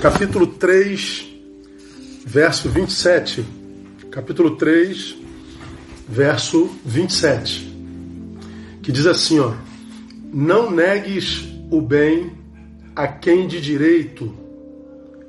capítulo 0.00 0.46
3, 0.46 1.28
verso 2.24 2.70
27. 2.70 3.44
Capítulo 4.10 4.56
3, 4.56 5.14
verso 6.08 6.70
27. 6.86 7.70
Que 8.82 8.90
diz 8.90 9.06
assim, 9.06 9.38
ó: 9.40 9.52
Não 10.32 10.70
negues 10.70 11.46
o 11.70 11.82
bem 11.82 12.32
a 12.96 13.06
quem 13.06 13.46
de 13.46 13.60
direito, 13.60 14.34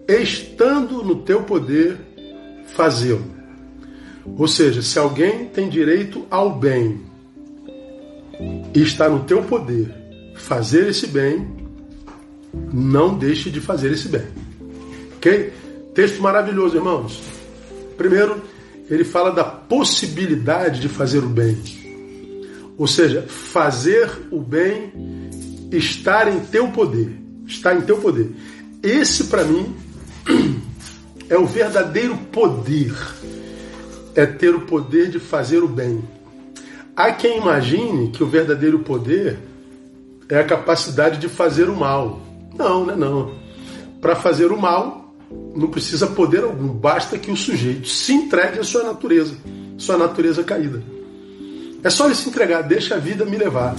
estando 0.07 1.04
no 1.04 1.18
teu 1.18 1.44
poder, 1.44 1.98
fazê-lo. 2.68 3.26
Ou 4.38 4.48
seja, 4.48 4.82
se 4.82 4.98
alguém 4.98 5.48
tem 5.50 5.68
direito 5.68 6.26
ao 6.32 6.58
bem 6.58 7.02
e 8.74 8.82
está 8.82 9.10
no 9.10 9.26
teu 9.26 9.44
poder 9.44 9.94
fazer 10.36 10.88
esse 10.88 11.08
bem, 11.08 11.46
não 12.72 13.18
deixe 13.18 13.50
de 13.50 13.60
fazer 13.60 13.92
esse 13.92 14.08
bem. 14.08 14.51
Ok? 15.22 15.54
Texto 15.94 16.20
maravilhoso, 16.20 16.76
irmãos. 16.76 17.22
Primeiro, 17.95 18.41
ele 18.90 19.04
fala 19.04 19.30
da 19.30 19.44
possibilidade 19.44 20.82
de 20.82 20.90
fazer 20.90 21.20
o 21.20 21.30
bem. 21.30 21.62
Ou 22.76 22.88
seja, 22.88 23.22
fazer 23.28 24.09
o 24.31 24.40
bem 24.40 24.92
estar 25.72 26.28
em 26.28 26.40
teu 26.40 26.70
poder. 26.70 27.12
Está 27.45 27.76
em 27.76 27.81
teu 27.81 28.00
poder. 28.00 28.31
Esse, 28.81 29.26
para 29.26 29.44
mim, 29.44 29.76
é 31.30 31.38
o 31.38 31.45
verdadeiro 31.45 32.17
poder. 32.31 32.92
É 34.16 34.26
ter 34.26 34.56
o 34.56 34.62
poder 34.62 35.08
de 35.12 35.20
fazer 35.20 35.59
o 35.59 35.67
bem. 35.67 36.03
Há 36.95 37.12
quem 37.12 37.38
imagine 37.38 38.09
que 38.09 38.23
o 38.23 38.28
verdadeiro 38.28 38.80
poder 38.80 39.38
é 40.28 40.40
a 40.40 40.44
capacidade 40.44 41.20
de 41.20 41.30
fazer 41.30 41.70
o 41.70 41.76
mal. 41.76 42.20
Não, 42.58 42.88
não 42.88 42.94
é 42.94 42.95
não. 42.95 43.36
Para 44.02 44.16
fazer 44.16 44.52
o 44.52 44.59
mal, 44.59 45.01
não 45.55 45.67
precisa 45.70 46.08
poder 46.08 46.44
algum, 46.44 46.70
basta 46.70 47.17
que 47.17 47.31
o 47.31 47.35
sujeito 47.35 47.88
se 47.88 48.14
entregue 48.14 48.59
à 48.59 48.64
sua 48.64 48.83
natureza, 48.83 49.36
sua 49.78 49.97
natureza 49.97 50.44
caída. 50.44 50.81
É 51.83 51.89
só 51.89 52.06
ele 52.06 52.16
se 52.16 52.30
entregar, 52.30 52.61
deixa 52.61 52.95
a 52.95 53.00
vida 53.00 53.25
me 53.25 53.38
levar. 53.38 53.75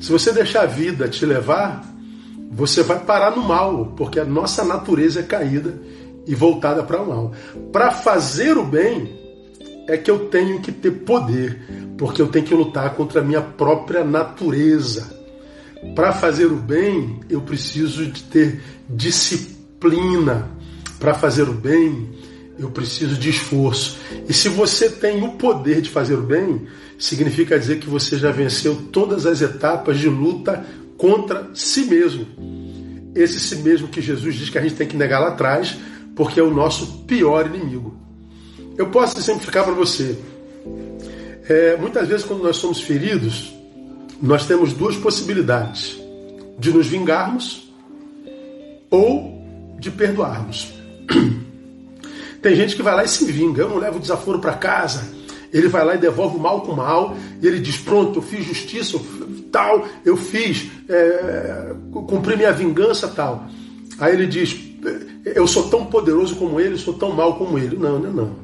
Se 0.00 0.10
você 0.10 0.32
deixar 0.32 0.62
a 0.62 0.66
vida 0.66 1.08
te 1.08 1.26
levar, 1.26 1.84
você 2.50 2.82
vai 2.82 3.00
parar 3.00 3.36
no 3.36 3.42
mal, 3.42 3.92
porque 3.96 4.18
a 4.18 4.24
nossa 4.24 4.64
natureza 4.64 5.20
é 5.20 5.22
caída 5.22 5.74
e 6.26 6.34
voltada 6.34 6.82
para 6.82 7.02
o 7.02 7.08
mal. 7.08 7.32
Para 7.72 7.90
fazer 7.90 8.56
o 8.56 8.64
bem, 8.64 9.18
é 9.88 9.96
que 9.96 10.10
eu 10.10 10.28
tenho 10.28 10.60
que 10.60 10.70
ter 10.70 10.90
poder, 10.90 11.60
porque 11.98 12.22
eu 12.22 12.28
tenho 12.28 12.44
que 12.44 12.54
lutar 12.54 12.94
contra 12.94 13.20
a 13.20 13.24
minha 13.24 13.42
própria 13.42 14.04
natureza. 14.04 15.18
Para 15.94 16.12
fazer 16.12 16.46
o 16.46 16.56
bem, 16.56 17.20
eu 17.28 17.40
preciso 17.40 18.06
de 18.06 18.22
ter 18.22 18.62
disciplina. 18.88 20.48
Para 21.00 21.14
fazer 21.14 21.48
o 21.48 21.54
bem, 21.54 22.10
eu 22.58 22.70
preciso 22.70 23.16
de 23.16 23.30
esforço. 23.30 23.98
E 24.28 24.34
se 24.34 24.50
você 24.50 24.90
tem 24.90 25.24
o 25.24 25.32
poder 25.32 25.80
de 25.80 25.88
fazer 25.88 26.14
o 26.14 26.22
bem, 26.22 26.66
significa 26.98 27.58
dizer 27.58 27.80
que 27.80 27.88
você 27.88 28.18
já 28.18 28.30
venceu 28.30 28.76
todas 28.92 29.24
as 29.24 29.40
etapas 29.40 29.98
de 29.98 30.08
luta 30.08 30.64
contra 30.98 31.48
si 31.54 31.86
mesmo. 31.86 32.26
Esse 33.14 33.40
si 33.40 33.56
mesmo 33.56 33.88
que 33.88 34.02
Jesus 34.02 34.34
diz 34.34 34.50
que 34.50 34.58
a 34.58 34.60
gente 34.60 34.74
tem 34.74 34.86
que 34.86 34.96
negar 34.96 35.20
lá 35.20 35.28
atrás, 35.28 35.76
porque 36.14 36.38
é 36.38 36.42
o 36.42 36.52
nosso 36.52 37.04
pior 37.04 37.46
inimigo. 37.46 37.96
Eu 38.76 38.90
posso 38.90 39.18
exemplificar 39.18 39.64
para 39.64 39.72
você. 39.72 40.18
É, 41.48 41.76
muitas 41.78 42.06
vezes, 42.06 42.26
quando 42.26 42.42
nós 42.42 42.56
somos 42.56 42.82
feridos, 42.82 43.52
nós 44.20 44.46
temos 44.46 44.74
duas 44.74 44.96
possibilidades: 44.96 45.98
de 46.58 46.70
nos 46.70 46.86
vingarmos 46.86 47.72
ou 48.90 49.42
de 49.78 49.90
perdoarmos. 49.90 50.79
Tem 52.42 52.56
gente 52.56 52.74
que 52.74 52.82
vai 52.82 52.94
lá 52.94 53.04
e 53.04 53.08
se 53.08 53.24
vinga. 53.30 53.62
Eu 53.62 53.68
não 53.68 53.78
levo 53.78 53.98
desaforo 53.98 54.38
para 54.38 54.54
casa. 54.54 55.20
Ele 55.52 55.68
vai 55.68 55.84
lá 55.84 55.94
e 55.94 55.98
devolve 55.98 56.36
o 56.36 56.40
mal 56.40 56.62
com 56.62 56.72
o 56.72 56.76
mal. 56.76 57.16
E 57.42 57.46
ele 57.46 57.58
diz: 57.58 57.76
Pronto, 57.76 58.18
eu 58.18 58.22
fiz 58.22 58.44
justiça, 58.44 58.98
tal, 59.50 59.86
eu 60.04 60.16
fiz, 60.16 60.70
é, 60.88 61.72
cumpri 62.06 62.36
minha 62.36 62.52
vingança, 62.52 63.08
tal. 63.08 63.46
Aí 63.98 64.14
ele 64.14 64.26
diz: 64.26 64.56
Eu 65.24 65.46
sou 65.46 65.68
tão 65.68 65.86
poderoso 65.86 66.36
como 66.36 66.60
ele, 66.60 66.78
sou 66.78 66.94
tão 66.94 67.12
mal 67.12 67.36
como 67.36 67.58
ele. 67.58 67.76
Não, 67.76 67.98
não, 67.98 68.12
não. 68.12 68.36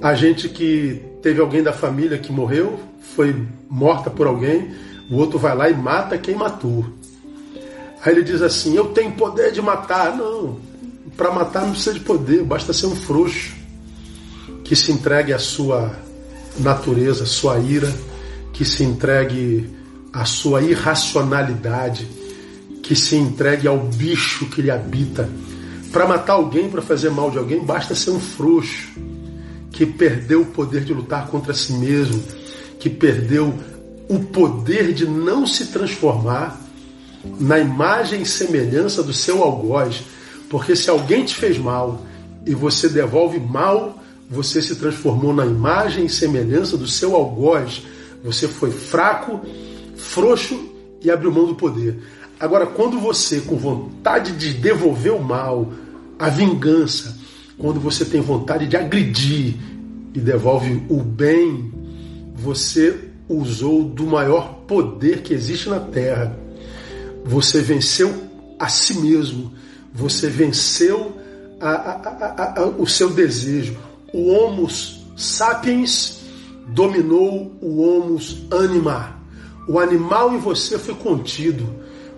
A 0.00 0.14
gente 0.14 0.48
que 0.48 1.02
teve 1.22 1.40
alguém 1.40 1.62
da 1.62 1.72
família 1.72 2.16
que 2.16 2.32
morreu, 2.32 2.80
foi 3.14 3.36
morta 3.68 4.08
por 4.08 4.26
alguém, 4.26 4.70
o 5.10 5.16
outro 5.16 5.38
vai 5.38 5.54
lá 5.54 5.68
e 5.68 5.74
mata 5.74 6.16
quem 6.16 6.34
matou. 6.34 6.86
Aí 8.02 8.12
ele 8.12 8.22
diz 8.22 8.40
assim: 8.40 8.74
Eu 8.74 8.86
tenho 8.86 9.12
poder 9.12 9.52
de 9.52 9.60
matar. 9.60 10.16
Não, 10.16 10.56
para 11.20 11.30
matar 11.30 11.66
não 11.66 11.72
precisa 11.72 11.92
de 11.92 12.00
poder, 12.00 12.42
basta 12.44 12.72
ser 12.72 12.86
um 12.86 12.96
frouxo 12.96 13.52
que 14.64 14.74
se 14.74 14.90
entregue 14.90 15.34
à 15.34 15.38
sua 15.38 15.94
natureza, 16.58 17.24
à 17.24 17.26
sua 17.26 17.58
ira, 17.58 17.94
que 18.54 18.64
se 18.64 18.82
entregue 18.82 19.68
à 20.14 20.24
sua 20.24 20.62
irracionalidade, 20.62 22.08
que 22.82 22.96
se 22.96 23.16
entregue 23.16 23.68
ao 23.68 23.76
bicho 23.80 24.46
que 24.46 24.62
lhe 24.62 24.70
habita. 24.70 25.28
Para 25.92 26.06
matar 26.08 26.32
alguém, 26.32 26.70
para 26.70 26.80
fazer 26.80 27.10
mal 27.10 27.30
de 27.30 27.36
alguém, 27.36 27.62
basta 27.62 27.94
ser 27.94 28.12
um 28.12 28.20
frouxo 28.20 28.88
que 29.70 29.84
perdeu 29.84 30.40
o 30.40 30.46
poder 30.46 30.84
de 30.84 30.94
lutar 30.94 31.26
contra 31.26 31.52
si 31.52 31.74
mesmo, 31.74 32.24
que 32.78 32.88
perdeu 32.88 33.52
o 34.08 34.20
poder 34.20 34.94
de 34.94 35.06
não 35.06 35.46
se 35.46 35.66
transformar 35.66 36.58
na 37.38 37.58
imagem 37.58 38.22
e 38.22 38.26
semelhança 38.26 39.02
do 39.02 39.12
seu 39.12 39.42
algoz. 39.42 40.02
Porque 40.50 40.74
se 40.74 40.90
alguém 40.90 41.24
te 41.24 41.36
fez 41.36 41.56
mal 41.56 42.04
e 42.44 42.54
você 42.56 42.88
devolve 42.88 43.38
mal, 43.38 44.02
você 44.28 44.60
se 44.60 44.74
transformou 44.74 45.32
na 45.32 45.46
imagem 45.46 46.06
e 46.06 46.10
semelhança 46.10 46.76
do 46.76 46.88
seu 46.88 47.14
algoz. 47.14 47.82
Você 48.24 48.48
foi 48.48 48.72
fraco, 48.72 49.40
frouxo 49.96 50.60
e 51.00 51.08
abriu 51.08 51.30
mão 51.30 51.46
do 51.46 51.54
poder. 51.54 52.02
Agora, 52.38 52.66
quando 52.66 52.98
você, 52.98 53.40
com 53.40 53.56
vontade 53.56 54.32
de 54.32 54.52
devolver 54.52 55.12
o 55.12 55.22
mal, 55.22 55.72
a 56.18 56.28
vingança, 56.28 57.16
quando 57.56 57.78
você 57.78 58.04
tem 58.04 58.20
vontade 58.20 58.66
de 58.66 58.76
agredir 58.76 59.54
e 60.12 60.18
devolve 60.18 60.82
o 60.88 61.00
bem, 61.00 61.72
você 62.34 62.98
usou 63.28 63.84
do 63.84 64.04
maior 64.04 64.64
poder 64.66 65.22
que 65.22 65.32
existe 65.32 65.68
na 65.68 65.78
terra. 65.78 66.36
Você 67.24 67.60
venceu 67.60 68.12
a 68.58 68.68
si 68.68 68.98
mesmo, 68.98 69.52
você 69.92 70.28
venceu 70.28 71.16
a, 71.60 71.70
a, 71.70 72.60
a, 72.60 72.66
o 72.66 72.86
seu 72.86 73.10
desejo. 73.10 73.76
O 74.12 74.30
Homo 74.30 74.68
sapiens 75.16 76.20
dominou 76.68 77.56
o 77.60 77.80
Homo 77.82 78.18
anima. 78.50 79.20
O 79.68 79.78
animal 79.78 80.34
em 80.34 80.38
você 80.38 80.78
foi 80.78 80.94
contido. 80.94 81.66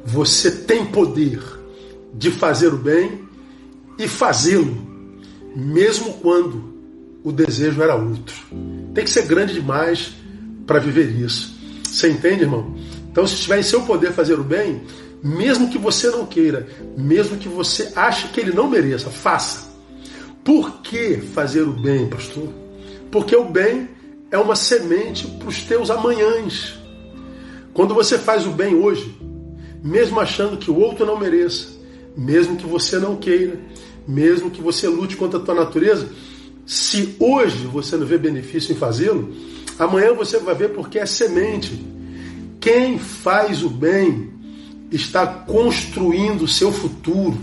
Você 0.04 0.50
tem 0.50 0.86
poder 0.86 1.40
de 2.14 2.30
fazer 2.30 2.68
o 2.68 2.78
bem 2.78 3.20
e 3.98 4.08
fazê-lo 4.08 4.92
mesmo 5.54 6.14
quando 6.14 6.72
o 7.22 7.30
desejo 7.30 7.82
era 7.82 7.94
outro. 7.94 8.34
Tem 8.94 9.04
que 9.04 9.10
ser 9.10 9.26
grande 9.26 9.54
demais 9.54 10.12
para 10.66 10.78
viver 10.78 11.10
isso. 11.10 11.54
Você 11.84 12.10
entende, 12.10 12.42
irmão? 12.42 12.74
Então, 13.10 13.26
se 13.26 13.34
estiver 13.34 13.58
em 13.58 13.62
seu 13.62 13.82
poder 13.82 14.12
fazer 14.12 14.38
o 14.40 14.44
bem, 14.44 14.80
mesmo 15.22 15.70
que 15.70 15.78
você 15.78 16.10
não 16.10 16.26
queira, 16.26 16.66
mesmo 16.96 17.36
que 17.36 17.48
você 17.48 17.92
ache 17.94 18.28
que 18.28 18.40
ele 18.40 18.52
não 18.52 18.68
mereça, 18.68 19.08
faça. 19.10 19.70
Por 20.42 20.82
que 20.82 21.18
fazer 21.18 21.62
o 21.62 21.72
bem, 21.72 22.08
pastor? 22.08 22.48
Porque 23.10 23.36
o 23.36 23.44
bem 23.44 23.88
é 24.30 24.38
uma 24.38 24.56
semente 24.56 25.26
para 25.26 25.48
os 25.48 25.62
teus 25.62 25.90
amanhãs. 25.90 26.76
Quando 27.72 27.94
você 27.94 28.18
faz 28.18 28.46
o 28.46 28.50
bem 28.50 28.74
hoje, 28.74 29.16
mesmo 29.82 30.18
achando 30.18 30.56
que 30.56 30.70
o 30.70 30.78
outro 30.78 31.06
não 31.06 31.18
mereça, 31.18 31.68
mesmo 32.16 32.56
que 32.56 32.66
você 32.66 32.98
não 32.98 33.16
queira, 33.16 33.58
mesmo 34.06 34.50
que 34.50 34.60
você 34.60 34.88
lute 34.88 35.16
contra 35.16 35.38
a 35.38 35.42
tua 35.42 35.54
natureza, 35.54 36.08
se 36.66 37.14
hoje 37.18 37.66
você 37.66 37.96
não 37.96 38.06
vê 38.06 38.18
benefício 38.18 38.72
em 38.72 38.76
fazê-lo, 38.76 39.32
amanhã 39.78 40.12
você 40.12 40.38
vai 40.38 40.54
ver 40.54 40.70
porque 40.70 40.98
é 40.98 41.06
semente. 41.06 41.86
Quem 42.60 42.98
faz 42.98 43.62
o 43.62 43.70
bem 43.70 44.31
está 44.92 45.26
construindo 45.26 46.42
o 46.42 46.48
seu 46.48 46.70
futuro. 46.70 47.38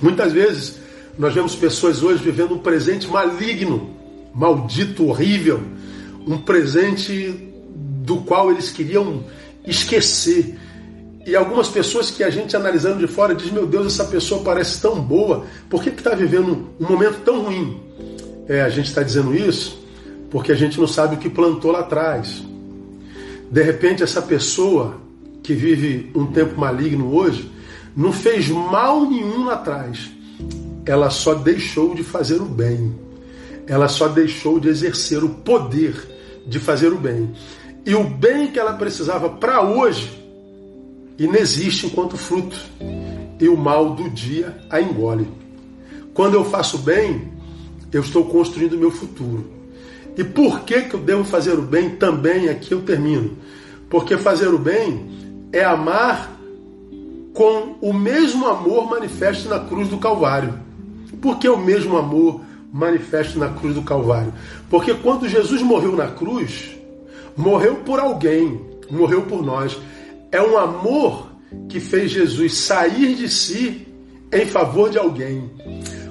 Muitas 0.00 0.32
vezes 0.32 0.78
nós 1.18 1.34
vemos 1.34 1.54
pessoas 1.54 2.02
hoje 2.02 2.22
vivendo 2.22 2.54
um 2.54 2.58
presente 2.58 3.06
maligno, 3.06 3.90
maldito, 4.34 5.06
horrível, 5.06 5.60
um 6.26 6.38
presente 6.38 7.52
do 8.04 8.18
qual 8.18 8.50
eles 8.50 8.70
queriam 8.70 9.24
esquecer. 9.66 10.58
E 11.26 11.34
algumas 11.34 11.68
pessoas 11.68 12.10
que 12.10 12.22
a 12.22 12.28
gente 12.28 12.54
analisando 12.54 12.98
de 12.98 13.06
fora 13.06 13.34
diz: 13.34 13.50
Meu 13.50 13.66
Deus, 13.66 13.86
essa 13.86 14.04
pessoa 14.04 14.42
parece 14.42 14.80
tão 14.80 15.00
boa, 15.00 15.46
por 15.70 15.82
que 15.82 15.88
está 15.88 16.14
vivendo 16.14 16.68
um 16.78 16.86
momento 16.86 17.20
tão 17.24 17.42
ruim? 17.42 17.80
É, 18.46 18.60
a 18.60 18.68
gente 18.68 18.88
está 18.88 19.02
dizendo 19.02 19.34
isso 19.34 19.84
porque 20.34 20.50
a 20.50 20.56
gente 20.56 20.80
não 20.80 20.88
sabe 20.88 21.14
o 21.14 21.18
que 21.18 21.30
plantou 21.30 21.70
lá 21.70 21.78
atrás. 21.78 22.42
De 23.48 23.62
repente, 23.62 24.02
essa 24.02 24.20
pessoa 24.20 25.00
que 25.44 25.52
vive 25.52 26.10
um 26.14 26.26
tempo 26.26 26.58
maligno 26.58 27.14
hoje 27.14 27.52
não 27.94 28.10
fez 28.12 28.48
mal 28.48 29.08
nenhum 29.08 29.44
lá 29.44 29.54
atrás. 29.54 30.10
ela 30.86 31.10
só 31.10 31.34
deixou 31.34 31.94
de 31.94 32.02
fazer 32.02 32.40
o 32.40 32.46
bem. 32.46 32.98
Ela 33.66 33.88
só 33.88 34.08
deixou 34.08 34.58
de 34.58 34.68
exercer 34.68 35.22
o 35.22 35.28
poder 35.28 35.94
de 36.46 36.58
fazer 36.58 36.92
o 36.92 36.98
bem. 36.98 37.30
E 37.86 37.94
o 37.94 38.04
bem 38.04 38.48
que 38.48 38.58
ela 38.58 38.72
precisava 38.72 39.30
para 39.30 39.62
hoje 39.62 40.10
inexiste 41.18 41.86
enquanto 41.86 42.16
fruto. 42.16 42.58
E 43.38 43.48
o 43.48 43.56
mal 43.56 43.94
do 43.94 44.10
dia 44.10 44.56
a 44.70 44.80
engole. 44.80 45.28
Quando 46.14 46.34
eu 46.34 46.44
faço 46.44 46.78
bem, 46.78 47.32
eu 47.92 48.00
estou 48.00 48.24
construindo 48.24 48.74
o 48.74 48.78
meu 48.78 48.90
futuro. 48.90 49.50
E 50.16 50.24
por 50.24 50.60
que, 50.60 50.82
que 50.82 50.94
eu 50.94 51.00
devo 51.00 51.24
fazer 51.24 51.58
o 51.58 51.62
bem 51.62 51.90
também? 51.96 52.48
Aqui 52.48 52.72
eu 52.72 52.82
termino. 52.82 53.36
Porque 53.88 54.16
fazer 54.16 54.48
o 54.48 54.58
bem 54.58 55.23
é 55.54 55.64
amar 55.64 56.36
com 57.32 57.76
o 57.80 57.92
mesmo 57.92 58.44
amor 58.48 58.90
manifesto 58.90 59.48
na 59.48 59.60
cruz 59.60 59.88
do 59.88 59.98
Calvário. 59.98 60.58
Por 61.22 61.38
que 61.38 61.48
o 61.48 61.56
mesmo 61.56 61.96
amor 61.96 62.40
manifesto 62.72 63.38
na 63.38 63.50
cruz 63.50 63.76
do 63.76 63.82
Calvário? 63.82 64.34
Porque 64.68 64.92
quando 64.94 65.28
Jesus 65.28 65.62
morreu 65.62 65.94
na 65.94 66.08
cruz, 66.08 66.76
morreu 67.36 67.76
por 67.76 68.00
alguém, 68.00 68.60
morreu 68.90 69.22
por 69.22 69.44
nós. 69.44 69.78
É 70.32 70.42
um 70.42 70.58
amor 70.58 71.28
que 71.68 71.78
fez 71.78 72.10
Jesus 72.10 72.54
sair 72.54 73.14
de 73.14 73.28
si 73.28 73.86
em 74.32 74.46
favor 74.46 74.90
de 74.90 74.98
alguém. 74.98 75.48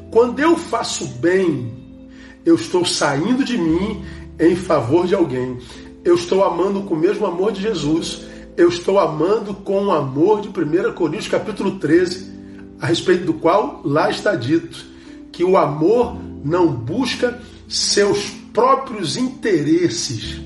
Quando 0.09 0.39
eu 0.39 0.55
faço 0.55 1.05
bem, 1.19 1.99
eu 2.45 2.55
estou 2.55 2.85
saindo 2.85 3.43
de 3.43 3.57
mim 3.57 4.05
em 4.39 4.55
favor 4.55 5.05
de 5.05 5.15
alguém. 5.15 5.57
Eu 6.05 6.15
estou 6.15 6.45
amando 6.45 6.83
com 6.83 6.93
o 6.93 6.99
mesmo 6.99 7.25
amor 7.25 7.51
de 7.51 7.61
Jesus. 7.61 8.31
Eu 8.55 8.69
estou 8.69 8.99
amando 8.99 9.55
com 9.55 9.85
o 9.85 9.91
amor 9.91 10.41
de 10.41 10.47
1 10.47 10.93
Coríntios 10.93 11.27
capítulo 11.27 11.79
13, 11.79 12.31
a 12.79 12.85
respeito 12.85 13.25
do 13.25 13.33
qual 13.33 13.81
lá 13.83 14.11
está 14.11 14.35
dito 14.35 14.85
que 15.31 15.43
o 15.43 15.57
amor 15.57 16.15
não 16.43 16.67
busca 16.67 17.41
seus 17.67 18.29
próprios 18.53 19.17
interesses. 19.17 20.39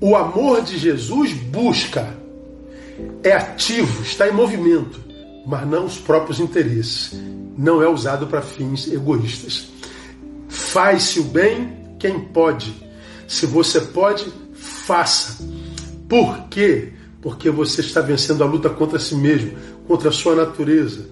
O 0.00 0.16
amor 0.16 0.62
de 0.62 0.76
Jesus 0.76 1.32
busca, 1.32 2.18
é 3.22 3.32
ativo, 3.32 4.02
está 4.02 4.28
em 4.28 4.32
movimento, 4.32 5.00
mas 5.46 5.64
não 5.68 5.86
os 5.86 5.96
próprios 5.96 6.40
interesses. 6.40 7.12
Não 7.56 7.80
é 7.80 7.88
usado 7.88 8.26
para 8.26 8.42
fins 8.42 8.90
egoístas. 8.90 9.70
Faz-se 10.48 11.20
o 11.20 11.24
bem 11.24 11.96
quem 12.00 12.18
pode. 12.18 12.74
Se 13.28 13.46
você 13.46 13.80
pode, 13.80 14.26
faça. 14.52 15.44
Por 16.08 16.48
quê? 16.48 16.92
Porque 17.24 17.48
você 17.48 17.80
está 17.80 18.02
vencendo 18.02 18.44
a 18.44 18.46
luta 18.46 18.68
contra 18.68 18.98
si 18.98 19.14
mesmo, 19.14 19.52
contra 19.88 20.10
a 20.10 20.12
sua 20.12 20.34
natureza. 20.34 21.06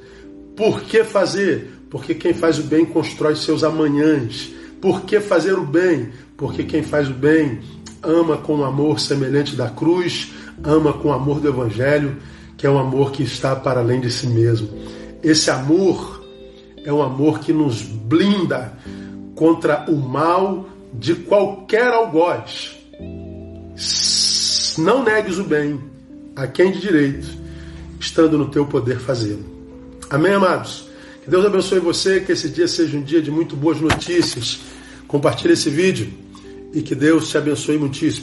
Por 0.55 0.83
que 0.83 1.05
fazer? 1.05 1.71
Porque 1.89 2.15
quem 2.15 2.35
faz 2.35 2.59
o 2.59 2.65
bem 2.65 2.85
constrói 2.85 3.35
seus 3.35 3.65
amanhãs. 3.65 4.53
Por 4.79 5.05
que 5.05 5.21
fazer 5.21 5.55
o 5.55 5.65
bem? 5.65 6.11
Porque 6.37 6.65
quem 6.65 6.83
faz 6.83 7.09
o 7.09 7.15
bem 7.15 7.61
ama 8.03 8.37
com 8.37 8.59
o 8.59 8.65
amor 8.65 9.01
semelhante 9.01 9.57
da 9.57 9.71
cruz, 9.71 10.31
ama 10.63 10.93
com 10.93 11.09
o 11.09 11.13
amor 11.13 11.41
do 11.41 11.49
Evangelho, 11.49 12.19
que 12.59 12.67
é 12.67 12.71
um 12.71 12.79
amor 12.79 13.11
que 13.11 13.23
está 13.23 13.57
para 13.57 13.81
além 13.81 13.99
de 13.99 14.11
si 14.11 14.27
mesmo. 14.27 14.69
Esse 15.23 15.51
amor 15.51 16.23
é 16.85 16.93
um 16.93 17.01
amor 17.01 17.39
que 17.39 17.55
nos 17.55 17.81
blinda 17.81 18.77
contra 19.35 19.87
o 19.89 19.97
mal 19.97 20.69
de 20.93 21.15
qualquer 21.15 21.87
algoz. 21.87 22.77
Não 24.77 25.03
negues 25.03 25.39
o 25.39 25.45
bem 25.45 25.91
a 26.35 26.47
quem 26.47 26.73
de 26.73 26.81
direito, 26.81 27.29
estando 28.01 28.39
no 28.39 28.49
teu 28.49 28.67
poder 28.67 28.99
fazê-lo. 28.99 29.45
Amém, 30.11 30.33
amados? 30.33 30.89
Que 31.25 31.31
Deus 31.31 31.45
abençoe 31.45 31.79
você, 31.79 32.21
que 32.21 32.33
esse 32.33 32.49
dia 32.49 32.67
seja 32.67 32.97
um 32.97 33.03
dia 33.03 33.23
de 33.23 33.31
muito 33.31 33.55
boas 33.55 33.81
notícias. 33.81 34.61
Compartilhe 35.07 35.53
esse 35.53 35.71
vídeo 35.71 36.13
e 36.73 36.83
que 36.83 36.95
Deus 36.95 37.29
te 37.29 37.39
abençoe 37.39 37.79
muitíssimo. 37.79 38.21